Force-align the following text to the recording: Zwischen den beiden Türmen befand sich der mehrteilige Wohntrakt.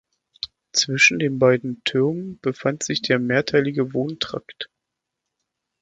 Zwischen 0.73 1.19
den 1.19 1.37
beiden 1.37 1.83
Türmen 1.83 2.39
befand 2.39 2.81
sich 2.81 3.03
der 3.03 3.19
mehrteilige 3.19 3.93
Wohntrakt. 3.93 4.67